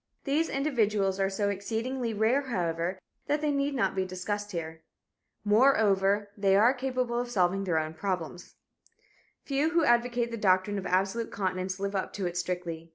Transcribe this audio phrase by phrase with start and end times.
[0.23, 4.81] These individuals are so exceedingly rare, however, that they need not be discussed here.
[5.45, 8.55] Moreover, they are capable of solving their own problems.
[9.43, 12.89] Few who advocate the doctrine of absolute continence live up to it strictly.